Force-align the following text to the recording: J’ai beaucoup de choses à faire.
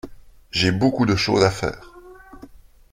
J’ai 0.49 0.71
beaucoup 0.71 1.05
de 1.05 1.15
choses 1.15 1.43
à 1.43 1.51
faire. 1.51 1.93